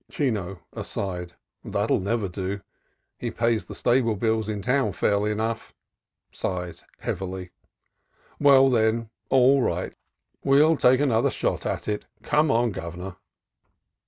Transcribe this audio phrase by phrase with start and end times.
[0.09, 1.33] Chino {aside).
[1.63, 2.61] "That'll never do:
[3.19, 5.75] he pays the stable bills in town fairly enough."
[6.31, 7.51] (Sighs heavily.)
[8.39, 9.95] "Well, then, all right:
[10.43, 12.07] we'll take another shot at it.
[12.23, 13.17] Come on, Governor."